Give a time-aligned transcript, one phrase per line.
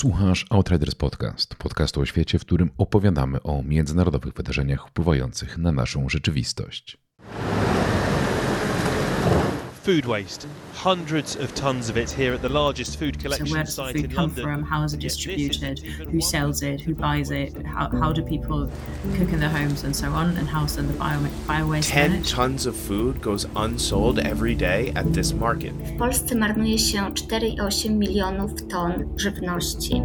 [0.00, 6.08] Słuchasz Outriders Podcast, podcastu o świecie, w którym opowiadamy o międzynarodowych wydarzeniach wpływających na naszą
[6.08, 6.98] rzeczywistość.
[9.90, 10.46] Food waste.
[10.74, 13.92] Hundreds of tons of it here at the largest food collection so where does site
[13.94, 14.44] the food in come London.
[14.44, 14.62] from?
[14.62, 15.82] How is it distributed?
[15.84, 16.80] isn't Who sells it?
[16.80, 17.66] Who buys it?
[17.66, 18.70] How, how do people
[19.16, 20.36] cook in their homes and so on?
[20.36, 21.18] And how's then the bio,
[21.48, 22.30] bio waste 10 managed?
[22.30, 25.72] tons of food goes unsold every day at this market.
[25.72, 30.02] W Polsce marnuje się 4,8 milionów ton żywności.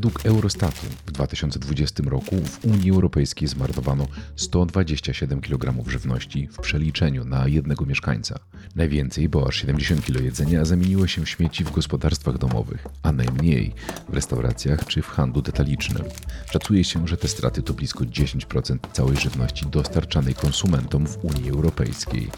[0.00, 7.48] Według Eurostatu w 2020 roku w Unii Europejskiej zmarnowano 127 kg żywności w przeliczeniu na
[7.48, 8.38] jednego mieszkańca.
[8.76, 13.74] Najwięcej, bo aż 70 kg jedzenia zamieniło się w śmieci w gospodarstwach domowych, a najmniej
[14.08, 16.04] w restauracjach czy w handlu detalicznym.
[16.52, 22.30] Szacuje się, że te straty to blisko 10% całej żywności dostarczanej konsumentom w Unii Europejskiej.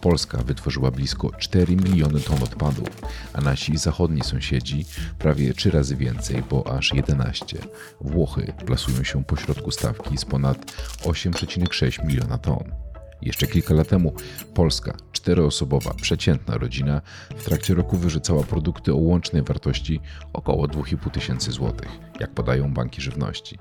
[0.00, 2.88] Polska wytworzyła blisko 4 miliony ton odpadów,
[3.32, 4.84] a nasi zachodni sąsiedzi
[5.18, 7.58] prawie 3 razy więcej, bo aż 11.
[8.00, 10.72] Włochy plasują się pośrodku stawki z ponad
[11.04, 12.90] 8,6 miliona ton.
[13.22, 14.14] Jeszcze kilka lat temu
[14.54, 17.00] Polska, czteroosobowa, przeciętna rodzina,
[17.36, 20.00] w trakcie roku wyrzucała produkty o łącznej wartości
[20.32, 21.88] około 2,5 tysięcy złotych,
[22.20, 23.58] jak podają banki żywności.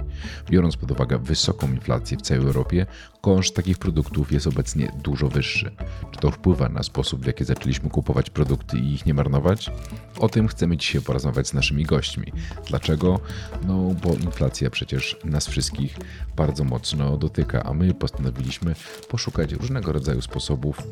[0.49, 2.85] Biorąc pod uwagę wysoką inflację w całej Europie,
[3.21, 5.71] koszt takich produktów jest obecnie dużo wyższy.
[6.11, 9.71] Czy to wpływa na sposób, w jaki zaczęliśmy kupować produkty i ich nie marnować?
[10.19, 12.31] O tym chcemy dzisiaj porozmawiać z naszymi gośćmi.
[12.67, 13.19] Dlaczego?
[13.67, 15.97] No, bo inflacja przecież nas wszystkich
[16.35, 18.75] bardzo mocno dotyka, a my postanowiliśmy
[19.09, 20.83] poszukać różnego rodzaju sposobów,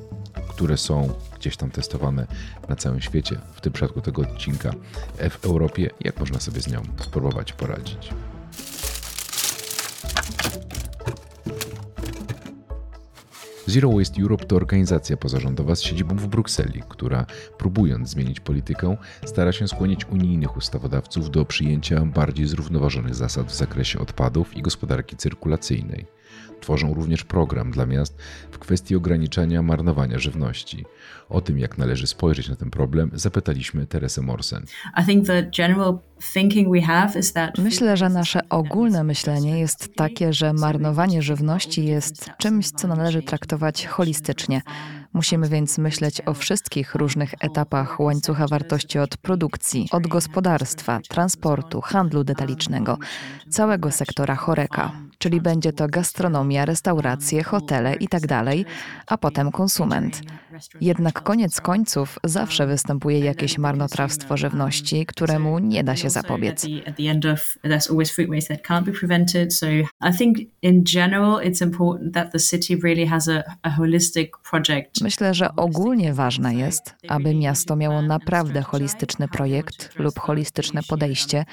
[0.50, 2.28] które są gdzieś tam testowane
[2.70, 3.40] na całym świecie.
[3.54, 4.72] W tym przypadku tego odcinka
[5.30, 8.10] w Europie, jak można sobie z nią spróbować poradzić.
[13.68, 17.26] Zero Waste Europe to organizacja pozarządowa z siedzibą w Brukseli, która
[17.58, 24.00] próbując zmienić politykę, stara się skłonić unijnych ustawodawców do przyjęcia bardziej zrównoważonych zasad w zakresie
[24.00, 26.17] odpadów i gospodarki cyrkulacyjnej.
[26.62, 28.18] Tworzą również program dla miast
[28.52, 30.86] w kwestii ograniczania marnowania żywności.
[31.30, 34.66] O tym, jak należy spojrzeć na ten problem, zapytaliśmy Teresę Morsen.
[37.58, 43.88] Myślę, że nasze ogólne myślenie jest takie, że marnowanie żywności jest czymś, co należy traktować
[43.88, 44.62] holistycznie.
[45.14, 52.24] Musimy więc myśleć o wszystkich różnych etapach łańcucha wartości od produkcji, od gospodarstwa, transportu, handlu
[52.24, 52.98] detalicznego,
[53.50, 55.07] całego sektora choreka.
[55.18, 58.44] Czyli będzie to gastronomia, restauracje, hotele itd.,
[59.08, 60.22] a potem konsument.
[60.82, 66.66] Jednak koniec końców zawsze występuje jakieś marnotrawstwo żywności, któremu nie da się zapobiec.
[75.02, 81.46] Myślę, że ogólnie ważne jest, aby miasto miało naprawdę holistyczny projekt lub holistyczne podejście,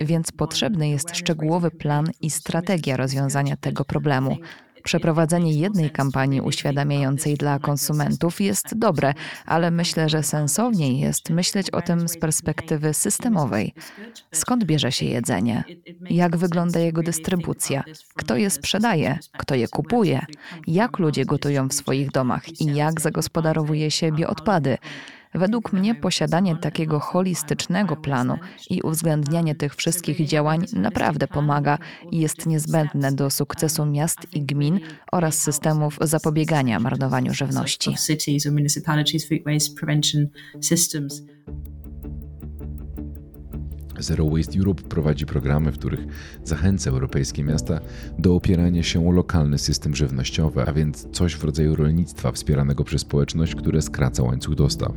[0.00, 4.36] więc potrzebny jest szczegółowy plan i strategia rozwiązania tego problemu.
[4.84, 9.14] Przeprowadzenie jednej kampanii uświadamiającej dla konsumentów jest dobre,
[9.46, 13.74] ale myślę, że sensowniej jest myśleć o tym z perspektywy systemowej.
[14.32, 15.64] Skąd bierze się jedzenie?
[16.10, 17.84] Jak wygląda jego dystrybucja?
[18.14, 19.18] Kto je sprzedaje?
[19.38, 20.26] Kto je kupuje?
[20.66, 24.78] Jak ludzie gotują w swoich domach i jak zagospodarowuje się bioodpady?
[25.34, 28.38] Według mnie posiadanie takiego holistycznego planu
[28.70, 31.78] i uwzględnianie tych wszystkich działań naprawdę pomaga
[32.10, 34.80] i jest niezbędne do sukcesu miast i gmin
[35.12, 37.94] oraz systemów zapobiegania marnowaniu żywności.
[43.98, 46.06] Zero Waste Europe prowadzi programy, w których
[46.44, 47.80] zachęca europejskie miasta
[48.18, 53.00] do opierania się o lokalny system żywnościowy, a więc coś w rodzaju rolnictwa wspieranego przez
[53.00, 54.92] społeczność, które skraca łańcuch dostaw.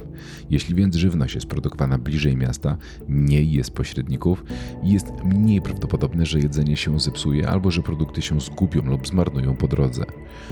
[0.50, 2.78] Jeśli więc żywność jest produkowana bliżej miasta,
[3.08, 4.44] mniej jest pośredników
[4.84, 9.56] i jest mniej prawdopodobne, że jedzenie się zepsuje albo że produkty się zgubią lub zmarnują
[9.56, 10.06] po drodze.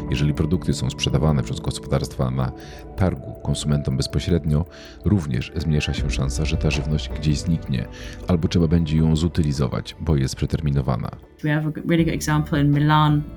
[0.09, 2.51] Jeżeli produkty są sprzedawane przez gospodarstwa na
[2.95, 4.65] targu konsumentom bezpośrednio,
[5.05, 7.87] również zmniejsza się szansa, że ta żywność gdzieś zniknie
[8.27, 11.09] albo trzeba będzie ją zutylizować, bo jest przeterminowana.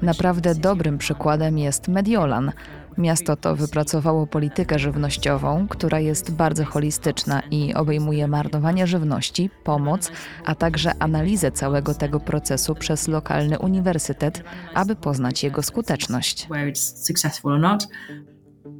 [0.02, 2.52] Naprawdę dobrym przykładem jest Mediolan.
[2.98, 10.12] Miasto to wypracowało politykę żywnościową, która jest bardzo holistyczna i obejmuje marnowanie żywności, pomoc,
[10.44, 14.44] a także analizę całego tego procesu przez lokalny uniwersytet,
[14.74, 16.48] aby poznać jego skuteczność.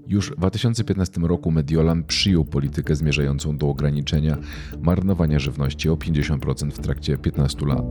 [0.08, 4.37] Już w 2015 roku Mediolan przyjął politykę zmierzającą do ograniczenia
[4.82, 7.85] marnowania żywności o 50% w trakcie 15 lat.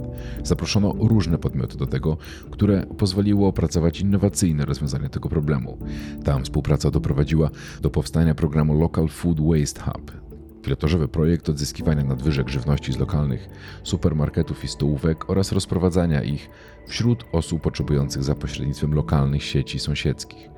[0.43, 2.17] Zaproszono różne podmioty do tego,
[2.51, 5.77] które pozwoliły opracować innowacyjne rozwiązanie tego problemu.
[6.23, 7.49] Tam współpraca doprowadziła
[7.81, 10.11] do powstania programu Local Food Waste Hub,
[10.61, 13.49] pilotażowy projekt odzyskiwania nadwyżek żywności z lokalnych
[13.83, 16.49] supermarketów i stołówek oraz rozprowadzania ich
[16.87, 20.55] wśród osób potrzebujących za pośrednictwem lokalnych sieci sąsiedzkich.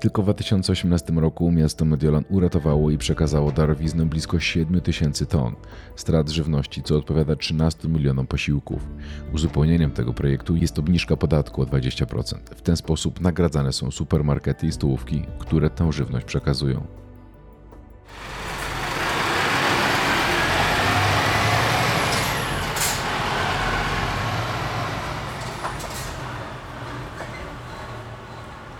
[0.00, 5.54] Tylko w 2018 roku miasto Mediolan uratowało i przekazało darowiznę blisko 7 tysięcy ton
[5.96, 8.88] strat żywności, co odpowiada 13 milionom posiłków.
[9.34, 12.36] Uzupełnieniem tego projektu jest obniżka podatku o 20%.
[12.56, 17.05] W ten sposób nagradzane są supermarkety i stołówki, które tę żywność przekazują.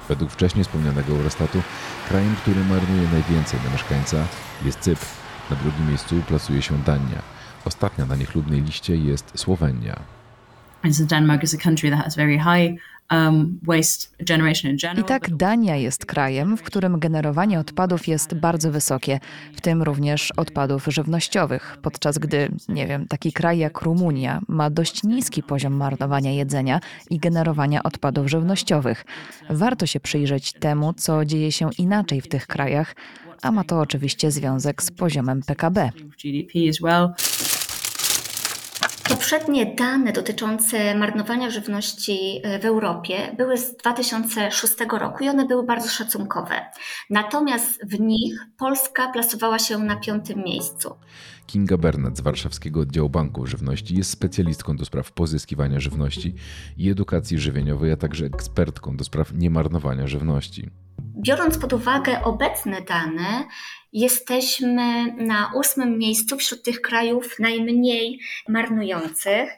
[0.08, 1.62] Według wcześniej wspomnianego Eurostatu,
[2.08, 4.16] krajem, który marnuje najwięcej na mieszkańca
[4.64, 5.06] jest Cypr.
[5.50, 7.22] Na drugim miejscu plasuje się Dania.
[7.64, 10.15] Ostatnia na niechlubnej liście jest Słowenia.
[15.00, 19.20] I tak Dania jest krajem, w którym generowanie odpadów jest bardzo wysokie,
[19.56, 25.02] w tym również odpadów żywnościowych, podczas gdy, nie wiem, taki kraj jak Rumunia ma dość
[25.02, 26.80] niski poziom marnowania jedzenia
[27.10, 29.04] i generowania odpadów żywnościowych.
[29.50, 32.94] Warto się przyjrzeć temu, co dzieje się inaczej w tych krajach,
[33.42, 35.90] a ma to oczywiście związek z poziomem PKB.
[36.22, 37.08] GDP as well.
[39.08, 45.62] Poprzednie dane dotyczące marnowania żywności e, w Europie były z 2006 roku i one były
[45.62, 46.54] bardzo szacunkowe.
[47.10, 50.94] Natomiast w nich Polska plasowała się na piątym miejscu.
[51.46, 56.34] Kinga Bernat z Warszawskiego Oddziału Banków Żywności jest specjalistką do spraw pozyskiwania żywności
[56.76, 60.70] i edukacji żywieniowej, a także ekspertką do spraw niemarnowania żywności.
[61.26, 63.44] Biorąc pod uwagę obecne dane,
[63.92, 69.50] jesteśmy na ósmym miejscu wśród tych krajów najmniej marnujących.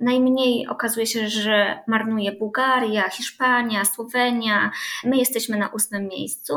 [0.00, 4.70] Najmniej okazuje się, że marnuje Bułgaria, Hiszpania, Słowenia.
[5.04, 6.54] My jesteśmy na ósmym miejscu.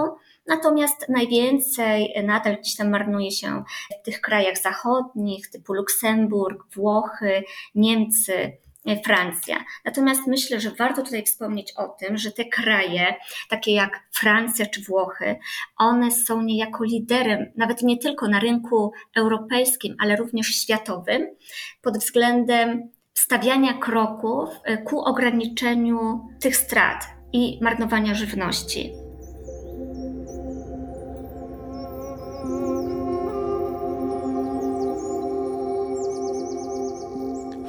[0.47, 3.63] Natomiast najwięcej nadal gdzieś tam marnuje się
[4.01, 7.43] w tych krajach zachodnich, typu Luksemburg, Włochy,
[7.75, 8.57] Niemcy,
[9.05, 9.65] Francja.
[9.85, 13.15] Natomiast myślę, że warto tutaj wspomnieć o tym, że te kraje,
[13.49, 15.35] takie jak Francja czy Włochy,
[15.77, 21.27] one są niejako liderem, nawet nie tylko na rynku europejskim, ale również światowym,
[21.81, 24.49] pod względem stawiania kroków
[24.85, 29.04] ku ograniczeniu tych strat i marnowania żywności.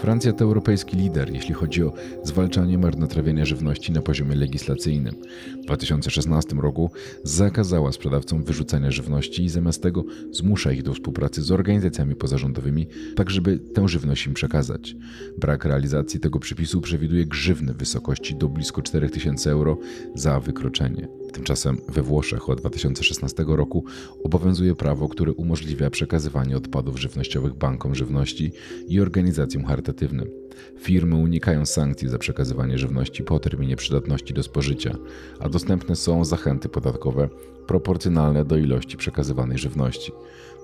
[0.00, 5.14] Francja to europejski lider, jeśli chodzi o zwalczanie marnotrawienia żywności na poziomie legislacyjnym.
[5.62, 6.90] W 2016 roku
[7.24, 13.30] zakazała sprzedawcom wyrzucania żywności i zamiast tego zmusza ich do współpracy z organizacjami pozarządowymi, tak
[13.30, 14.96] żeby tę żywność im przekazać.
[15.38, 19.78] Brak realizacji tego przepisu przewiduje grzywny w wysokości do blisko 4000 euro
[20.14, 21.08] za wykroczenie.
[21.36, 23.84] Tymczasem we Włoszech od 2016 roku
[24.24, 28.52] obowiązuje prawo, które umożliwia przekazywanie odpadów żywnościowych bankom żywności
[28.88, 30.30] i organizacjom charytatywnym.
[30.78, 34.96] Firmy unikają sankcji za przekazywanie żywności po terminie przydatności do spożycia,
[35.40, 37.28] a dostępne są zachęty podatkowe
[37.66, 40.12] proporcjonalne do ilości przekazywanej żywności.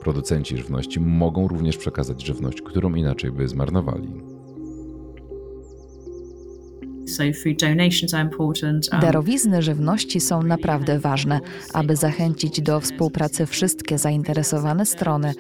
[0.03, 4.32] Producenci żywności mogą również przekazać żywność, którą inaczej by zmarnowali.
[8.93, 11.41] Um, Darowizny żywności są naprawdę ważne,
[11.73, 15.35] aby zachęcić do współpracy wszystkie zainteresowane strony.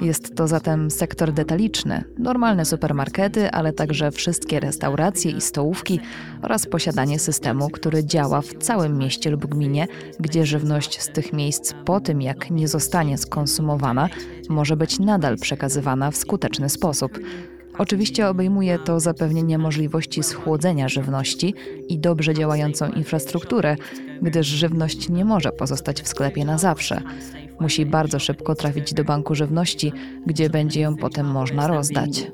[0.00, 6.00] Jest to zatem sektor detaliczny, normalne supermarkety, ale także wszystkie restauracje i stołówki
[6.42, 9.86] oraz posiadanie systemu, który działa w całym mieście lub gminie,
[10.20, 14.08] gdzie żywność z tych miejsc po tym, jak nie zostanie skonsumowana,
[14.48, 17.18] może być nadal przekazywana w skuteczny sposób.
[17.78, 21.54] Oczywiście obejmuje to zapewnienie możliwości schłodzenia żywności
[21.88, 23.76] i dobrze działającą infrastrukturę,
[24.22, 27.02] gdyż żywność nie może pozostać w sklepie na zawsze.
[27.60, 29.92] Musi bardzo szybko trafić do banku żywności,
[30.26, 32.26] gdzie będzie ją potem można rozdać.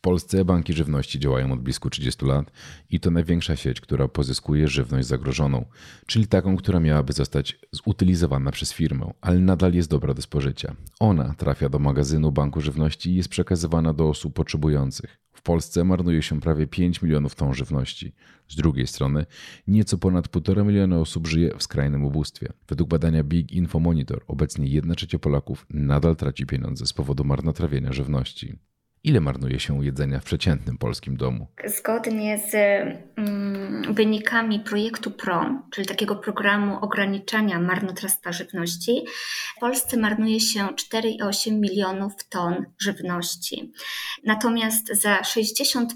[0.00, 2.50] Polsce banki żywności działają od blisko 30 lat
[2.90, 5.64] i to największa sieć, która pozyskuje żywność zagrożoną,
[6.06, 10.76] czyli taką, która miałaby zostać zutylizowana przez firmę, ale nadal jest dobra do spożycia.
[11.00, 15.20] Ona trafia do magazynu banku żywności i jest przekazywana do osób potrzebujących.
[15.32, 18.12] W Polsce marnuje się prawie 5 milionów ton żywności.
[18.48, 19.26] Z drugiej strony,
[19.66, 22.52] nieco ponad 1,5 miliona osób żyje w skrajnym ubóstwie.
[22.68, 27.92] Według badania Big Info Monitor obecnie 1 trzecia Polaków nadal traci pieniądze z powodu marnotrawienia
[27.92, 28.69] żywności.
[29.04, 31.46] Ile marnuje się jedzenia w przeciętnym polskim domu?
[31.64, 32.54] Zgodnie z
[33.16, 39.04] mm, wynikami projektu PROM, czyli takiego programu ograniczania marnotrawstwa żywności,
[39.56, 43.72] w Polsce marnuje się 4,8 milionów ton żywności.
[44.24, 45.86] Natomiast za 60%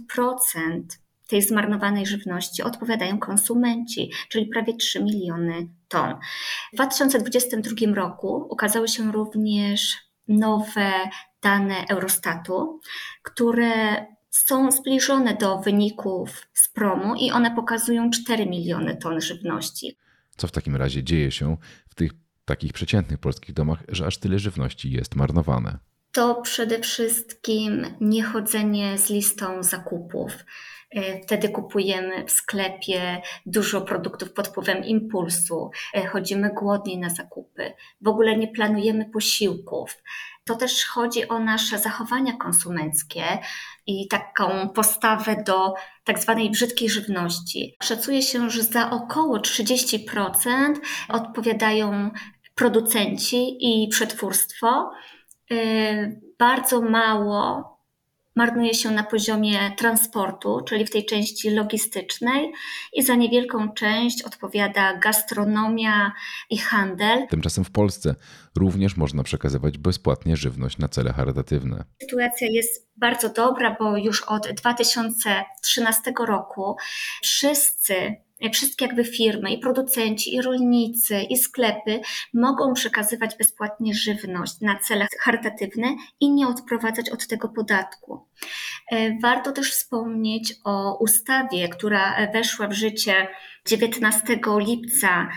[1.28, 6.14] tej zmarnowanej żywności odpowiadają konsumenci, czyli prawie 3 miliony ton.
[6.72, 9.96] W 2022 roku ukazały się również
[10.28, 10.92] nowe
[11.44, 12.80] dane Eurostatu,
[13.22, 13.70] które
[14.30, 19.96] są zbliżone do wyników z promu i one pokazują 4 miliony ton żywności.
[20.36, 21.56] Co w takim razie dzieje się
[21.88, 22.10] w tych
[22.44, 25.78] takich przeciętnych polskich domach, że aż tyle żywności jest marnowane?
[26.12, 30.32] To przede wszystkim niechodzenie z listą zakupów.
[30.94, 37.72] E, wtedy kupujemy w sklepie dużo produktów pod wpływem impulsu, e, chodzimy głodniej na zakupy,
[38.00, 40.02] w ogóle nie planujemy posiłków.
[40.44, 43.24] To też chodzi o nasze zachowania konsumenckie
[43.86, 45.74] i taką postawę do
[46.04, 47.76] tak zwanej brzydkiej żywności.
[47.82, 50.74] Szacuje się, że za około 30%
[51.08, 52.10] odpowiadają
[52.54, 54.90] producenci i przetwórstwo.
[55.50, 55.56] E,
[56.38, 57.73] bardzo mało
[58.36, 62.52] marnuje się na poziomie transportu, czyli w tej części logistycznej,
[62.92, 66.12] i za niewielką część odpowiada gastronomia
[66.50, 67.26] i handel.
[67.28, 68.14] Tymczasem w Polsce
[68.56, 71.84] również można przekazywać bezpłatnie żywność na cele charytatywne.
[72.02, 76.76] Sytuacja jest bardzo dobra, bo już od 2013 roku
[77.22, 78.16] wszyscy
[78.50, 82.00] wszystkie jakby firmy, i producenci, i rolnicy, i sklepy
[82.34, 88.26] mogą przekazywać bezpłatnie żywność na cele charytatywne i nie odprowadzać od tego podatku.
[88.90, 93.28] E, warto też wspomnieć o ustawie, która weszła w życie
[93.66, 95.28] 19 lipca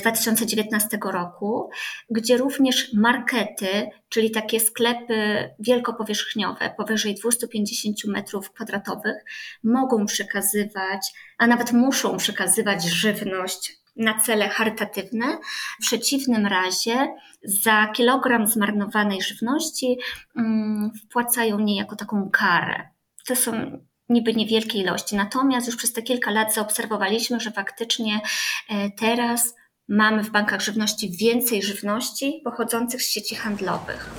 [0.00, 1.70] 2019 e, roku,
[2.10, 9.16] gdzie również markety, czyli takie sklepy wielkopowierzchniowe powyżej 250 metrów kwadratowych,
[9.64, 15.38] mogą przekazywać, a nawet muszą przekazywać żywność na cele charytatywne.
[15.80, 19.98] W przeciwnym razie za kilogram zmarnowanej żywności
[20.36, 22.88] um, wpłacają niejako taką karę.
[23.26, 25.16] To są niby niewielkie ilości.
[25.16, 28.20] Natomiast już przez te kilka lat zaobserwowaliśmy, że faktycznie
[28.68, 29.54] e, teraz
[29.88, 34.10] mamy w bankach żywności więcej żywności pochodzących z sieci handlowych.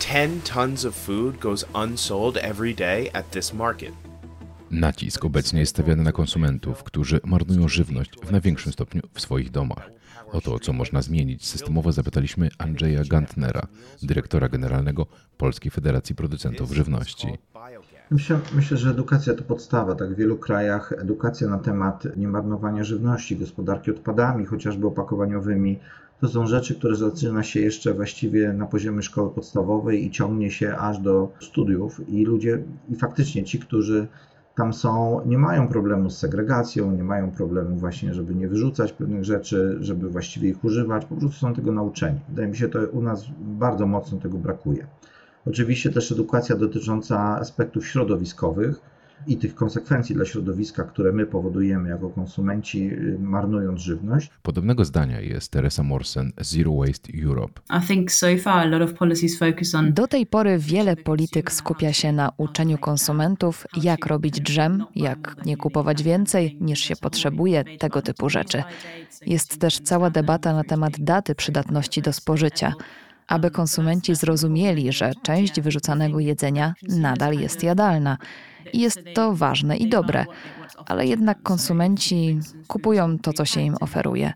[0.00, 4.03] 10 tons of food goes unsold every day at this market.
[4.74, 9.90] Nacisk obecnie jest stawiany na konsumentów, którzy marnują żywność w największym stopniu w swoich domach.
[10.32, 13.66] O to, co można zmienić systemowo, zapytaliśmy Andrzeja Gantnera,
[14.02, 17.28] dyrektora generalnego Polskiej Federacji Producentów Żywności.
[18.10, 19.94] Myślę, myślę, że edukacja to podstawa.
[19.94, 25.78] Tak w wielu krajach edukacja na temat niemarnowania żywności, gospodarki odpadami, chociażby opakowaniowymi,
[26.20, 30.76] to są rzeczy, które zaczyna się jeszcze właściwie na poziomie szkoły podstawowej i ciągnie się
[30.76, 32.08] aż do studiów.
[32.08, 34.06] I ludzie, i faktycznie ci, którzy
[34.54, 39.24] tam są, nie mają problemu z segregacją, nie mają problemu właśnie, żeby nie wyrzucać pewnych
[39.24, 42.20] rzeczy, żeby właściwie ich używać, po prostu są tego nauczeni.
[42.28, 44.86] Wydaje mi się, że u nas bardzo mocno tego brakuje.
[45.46, 48.93] Oczywiście też edukacja dotycząca aspektów środowiskowych
[49.26, 54.30] i tych konsekwencji dla środowiska, które my powodujemy jako konsumenci, y, marnując żywność.
[54.42, 57.60] Podobnego zdania jest Teresa Morsen z Zero Waste Europe.
[59.92, 65.56] Do tej pory wiele polityk skupia się na uczeniu konsumentów, jak robić drzem, jak nie
[65.56, 68.62] kupować więcej niż się potrzebuje, tego typu rzeczy.
[69.26, 72.72] Jest też cała debata na temat daty przydatności do spożycia
[73.28, 78.18] aby konsumenci zrozumieli, że część wyrzucanego jedzenia nadal jest jadalna.
[78.72, 80.24] I jest to ważne i dobre,
[80.86, 84.32] ale jednak konsumenci kupują to, co się im oferuje.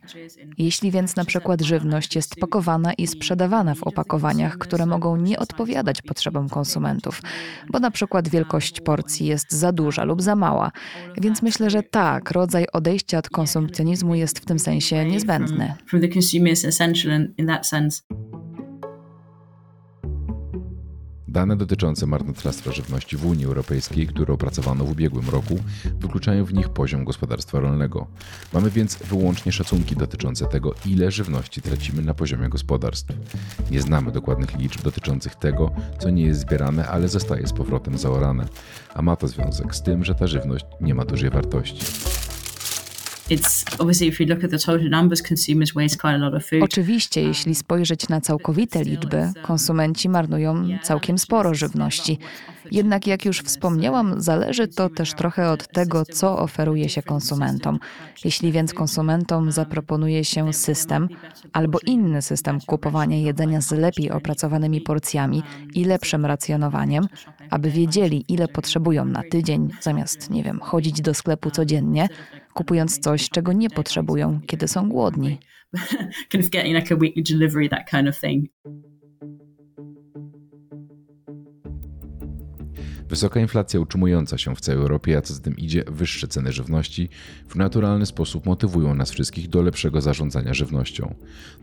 [0.59, 6.02] Jeśli więc na przykład żywność jest pakowana i sprzedawana w opakowaniach, które mogą nie odpowiadać
[6.02, 7.23] potrzebom konsumentów,
[7.68, 10.73] bo na przykład wielkość porcji jest za duża lub za mała,
[11.21, 15.75] więc myślę, że tak, rodzaj odejścia od konsumpcjonizmu jest w tym sensie niezbędny.
[21.28, 25.58] Dane dotyczące marnotrawstwa żywności w Unii Europejskiej, które opracowano w ubiegłym roku,
[26.00, 28.06] wykluczają w nich poziom gospodarstwa rolnego.
[28.52, 33.12] Mamy więc wyłącznie szacunki dotyczące tego, ile żywności tracimy na poziomie gospodarstw.
[33.70, 38.49] Nie znamy dokładnych liczb dotyczących tego, co nie jest zbierane, ale zostaje z powrotem zaorane,
[38.94, 42.08] a ma to związek z tym, że ta żywność nie ma dużej wartości.
[46.62, 52.18] Oczywiście, jeśli spojrzeć na całkowite liczby, konsumenci marnują całkiem sporo żywności.
[52.70, 57.78] Jednak jak już wspomniałam, zależy to też trochę od tego, co oferuje się konsumentom.
[58.25, 61.08] Jeśli więc konsumentom zaproponuje się system
[61.52, 65.42] albo inny system kupowania jedzenia z lepiej opracowanymi porcjami
[65.75, 67.08] i lepszym racjonowaniem,
[67.50, 72.08] aby wiedzieli, ile potrzebują na tydzień, zamiast, nie wiem, chodzić do sklepu codziennie,
[72.59, 75.38] kupując coś, czego nie potrzebują, kiedy są głodni.
[83.09, 87.09] Wysoka inflacja utrzymująca się w całej Europie, a co za tym idzie wyższe ceny żywności,
[87.49, 91.15] w naturalny sposób motywują nas wszystkich do lepszego zarządzania żywnością.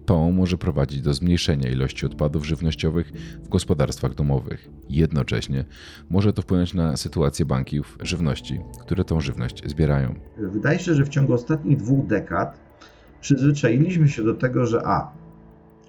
[0.06, 3.12] To może prowadzić do zmniejszenia ilości odpadów żywnościowych
[3.44, 4.70] w gospodarstwach domowych.
[4.90, 5.66] Jednocześnie
[6.10, 10.16] może to wpłynąć na sytuację banków żywności, które tą żywność zbierają.
[10.38, 12.60] Wydaje się, że w ciągu ostatnich dwóch dekad
[13.22, 15.12] przyzwyczailiśmy się do tego, że a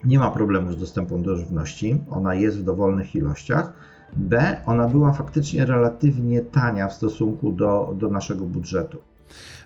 [0.04, 3.72] nie ma problemu z dostępem do żywności, ona jest w dowolnych ilościach
[4.16, 8.98] B, ona była faktycznie relatywnie tania w stosunku do, do naszego budżetu.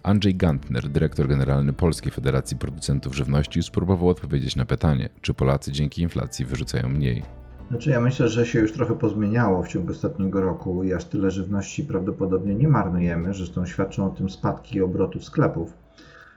[0.03, 6.03] Andrzej Gantner, dyrektor generalny Polskiej Federacji Producentów Żywności, spróbował odpowiedzieć na pytanie, czy Polacy dzięki
[6.03, 7.23] inflacji wyrzucają mniej.
[7.71, 11.31] Znaczy, ja myślę, że się już trochę pozmieniało w ciągu ostatniego roku i aż tyle
[11.31, 13.35] żywności prawdopodobnie nie marnujemy.
[13.35, 15.73] Zresztą świadczą o tym spadki obrotów sklepów,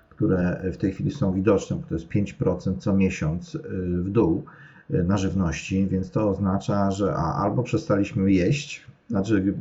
[0.10, 3.60] które w tej chwili są widoczne, bo to jest 5% co miesiąc y,
[4.03, 4.45] w dół.
[4.91, 9.53] Y, na żywności, więc to oznacza, że albo przestaliśmy jeść, znaczy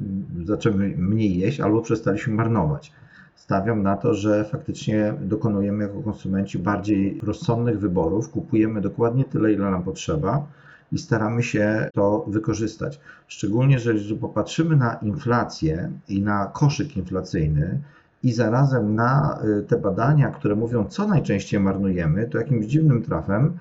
[0.45, 2.93] zaczęliśmy mniej jeść, albo przestaliśmy marnować.
[3.35, 9.71] Stawiam na to, że faktycznie dokonujemy jako konsumenci bardziej rozsądnych wyborów, kupujemy dokładnie tyle, ile
[9.71, 10.47] nam potrzeba
[10.93, 13.01] i staramy się to wykorzystać.
[13.29, 17.79] Szczególnie, że jeżeli popatrzymy na inflację i na koszyk inflacyjny,
[18.23, 23.59] i zarazem na y, te badania, które mówią, co najczęściej marnujemy, to jakimś dziwnym trafem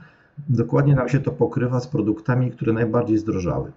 [0.49, 3.71] dokładnie nam się to pokrywa z produktami, które najbardziej zdrożały.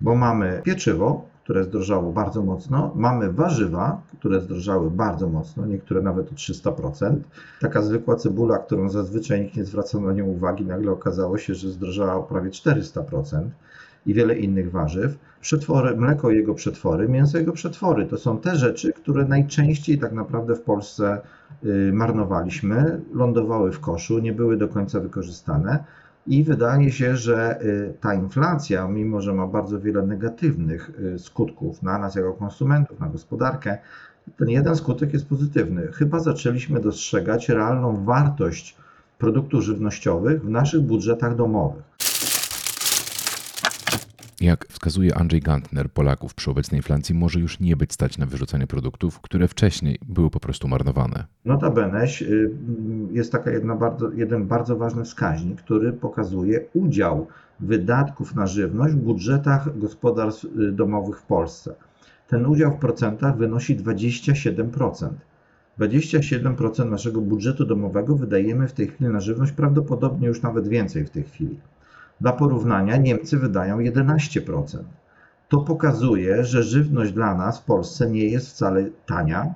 [0.00, 6.32] Bo mamy pieczywo, które zdrożało bardzo mocno, mamy warzywa, które zdrożały bardzo mocno, niektóre nawet
[6.32, 7.16] o 300%.
[7.60, 11.70] Taka zwykła cebula, którą zazwyczaj nikt nie zwraca na nią uwagi, nagle okazało się, że
[11.70, 13.48] zdrożała o prawie 400%
[14.06, 15.18] i wiele innych warzyw.
[15.40, 20.56] Przetwory, mleko jego przetwory, mięso jego przetwory to są te rzeczy, które najczęściej tak naprawdę
[20.56, 21.20] w Polsce
[21.64, 25.84] y, marnowaliśmy, lądowały w koszu, nie były do końca wykorzystane.
[26.26, 31.82] I wydaje się, że y, ta inflacja, mimo że ma bardzo wiele negatywnych y, skutków
[31.82, 33.78] na nas jako konsumentów, na gospodarkę,
[34.36, 35.88] ten jeden skutek jest pozytywny.
[35.92, 38.76] Chyba zaczęliśmy dostrzegać realną wartość
[39.18, 41.89] produktów żywnościowych w naszych budżetach domowych.
[44.40, 48.66] Jak wskazuje Andrzej Gantner, Polaków przy obecnej inflacji może już nie być stać na wyrzucanie
[48.66, 51.24] produktów, które wcześniej były po prostu marnowane.
[51.44, 52.50] Notabene y,
[53.12, 57.26] jest taka jedna bardzo, jeden bardzo ważny wskaźnik, który pokazuje udział
[57.60, 61.74] wydatków na żywność w budżetach gospodarstw y, domowych w Polsce.
[62.28, 65.08] Ten udział w procentach wynosi 27%.
[65.78, 71.10] 27% naszego budżetu domowego wydajemy w tej chwili na żywność, prawdopodobnie już nawet więcej w
[71.10, 71.56] tej chwili.
[72.20, 74.78] Dla porównania Niemcy wydają 11%.
[75.48, 79.54] To pokazuje, że żywność dla nas w Polsce nie jest wcale tania.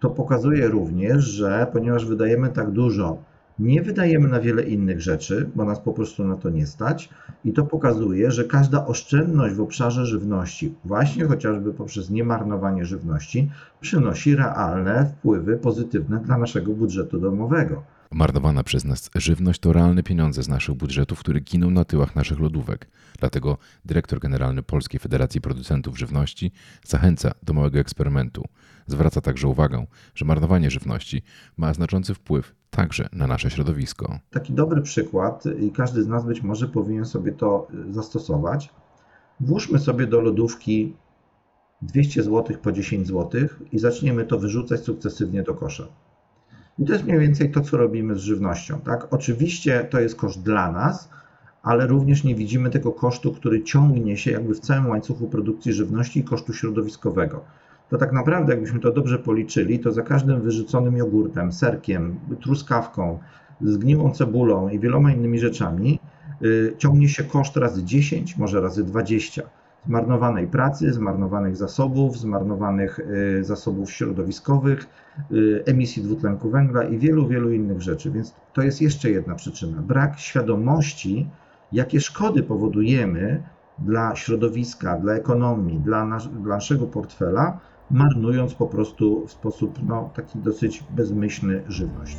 [0.00, 3.18] To pokazuje również, że ponieważ wydajemy tak dużo,
[3.58, 7.08] nie wydajemy na wiele innych rzeczy, bo nas po prostu na to nie stać.
[7.44, 14.36] I to pokazuje, że każda oszczędność w obszarze żywności, właśnie chociażby poprzez niemarnowanie żywności, przynosi
[14.36, 17.82] realne wpływy pozytywne dla naszego budżetu domowego.
[18.10, 22.38] Marnowana przez nas żywność to realne pieniądze z naszych budżetów, które giną na tyłach naszych
[22.40, 22.88] lodówek.
[23.18, 26.52] Dlatego dyrektor generalny Polskiej Federacji Producentów Żywności
[26.84, 28.44] zachęca do małego eksperymentu.
[28.86, 31.22] Zwraca także uwagę, że marnowanie żywności
[31.56, 34.18] ma znaczący wpływ także na nasze środowisko.
[34.30, 38.70] Taki dobry przykład, i każdy z nas być może powinien sobie to y, zastosować.
[39.40, 40.96] Włóżmy sobie do lodówki
[41.82, 45.88] 200 zł po 10 zł i zaczniemy to wyrzucać sukcesywnie do kosza.
[46.78, 48.80] I to jest mniej więcej to, co robimy z żywnością.
[48.80, 49.06] Tak?
[49.10, 51.08] Oczywiście to jest koszt dla nas,
[51.62, 56.20] ale również nie widzimy tego kosztu, który ciągnie się jakby w całym łańcuchu produkcji żywności
[56.20, 57.44] i kosztu środowiskowego.
[57.90, 63.18] To tak naprawdę, jakbyśmy to dobrze policzyli, to za każdym wyrzuconym jogurtem, serkiem, truskawką,
[63.60, 66.00] zgniłą cebulą i wieloma innymi rzeczami
[66.40, 69.42] yy, ciągnie się koszt razy 10, może razy 20
[69.88, 74.86] zmarnowanej pracy, zmarnowanych zasobów, zmarnowanych y, zasobów środowiskowych,
[75.32, 78.10] y, emisji dwutlenku węgla i wielu, wielu innych rzeczy.
[78.10, 79.82] Więc to jest jeszcze jedna przyczyna.
[79.82, 81.28] Brak świadomości,
[81.72, 83.42] jakie szkody powodujemy
[83.78, 87.58] dla środowiska, dla ekonomii, dla, nas, dla naszego portfela,
[87.90, 92.16] marnując po prostu w sposób no, taki dosyć bezmyślny żywność.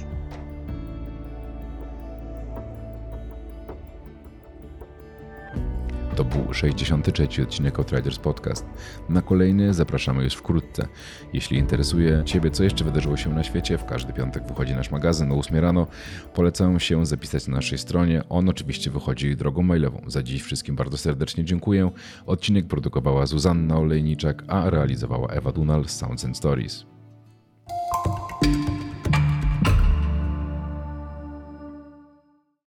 [6.19, 8.65] To był 63 odcinek Outriders Podcast.
[9.09, 10.87] Na kolejny zapraszamy już wkrótce.
[11.33, 15.31] Jeśli interesuje Ciebie, co jeszcze wydarzyło się na świecie, w każdy piątek wychodzi nasz magazyn
[15.31, 15.87] o 8 rano.
[16.33, 18.23] Polecam się zapisać na naszej stronie.
[18.29, 20.01] On oczywiście wychodzi drogą mailową.
[20.07, 21.91] Za dziś wszystkim bardzo serdecznie dziękuję.
[22.25, 26.98] Odcinek produkowała Zuzanna Olejniczak, a realizowała Ewa Dunal z Sounds and Stories.